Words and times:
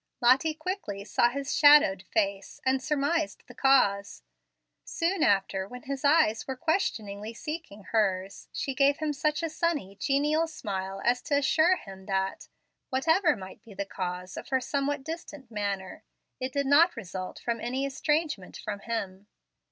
Lottie 0.19 0.55
quickly 0.55 1.05
saw 1.05 1.29
his 1.29 1.55
shadowed 1.55 2.01
face, 2.11 2.59
and 2.65 2.81
surmised 2.81 3.43
the 3.45 3.53
cause. 3.53 4.23
Soon 4.83 5.21
after, 5.21 5.67
when 5.67 5.83
his 5.83 6.03
eyes 6.03 6.47
were 6.47 6.55
questioningly 6.55 7.35
seeking 7.35 7.83
hers, 7.83 8.47
she 8.51 8.73
gave 8.73 8.97
him 8.97 9.13
such 9.13 9.43
a 9.43 9.47
sunny, 9.49 9.95
genial 9.95 10.47
smile 10.47 11.03
as 11.05 11.21
to 11.21 11.37
assure 11.37 11.75
him 11.75 12.07
that, 12.07 12.47
whatever 12.89 13.35
might 13.35 13.61
be 13.61 13.75
the 13.75 13.85
cause 13.85 14.37
of 14.37 14.47
her 14.49 14.59
somewhat 14.59 15.03
distant 15.03 15.51
manner, 15.51 16.03
it 16.39 16.51
did 16.51 16.65
not 16.65 16.95
result 16.97 17.37
from 17.37 17.59
any 17.61 17.85
estrangement 17.85 18.57
from 18.57 18.79
him. 18.79 19.27